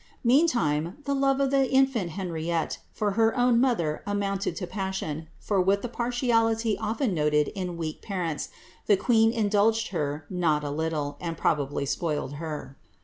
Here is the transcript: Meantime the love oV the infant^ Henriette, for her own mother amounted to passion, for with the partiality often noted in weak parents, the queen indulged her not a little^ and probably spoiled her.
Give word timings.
Meantime 0.23 0.97
the 1.03 1.13
love 1.13 1.37
oV 1.39 1.51
the 1.51 1.57
infant^ 1.69 2.07
Henriette, 2.09 2.79
for 2.91 3.11
her 3.11 3.37
own 3.37 3.61
mother 3.61 4.01
amounted 4.07 4.55
to 4.55 4.65
passion, 4.65 5.27
for 5.37 5.61
with 5.61 5.83
the 5.83 5.87
partiality 5.87 6.75
often 6.79 7.13
noted 7.13 7.49
in 7.49 7.77
weak 7.77 8.01
parents, 8.01 8.49
the 8.87 8.97
queen 8.97 9.29
indulged 9.31 9.89
her 9.89 10.25
not 10.27 10.63
a 10.63 10.69
little^ 10.73 11.17
and 11.21 11.37
probably 11.37 11.85
spoiled 11.85 12.37
her. 12.41 12.77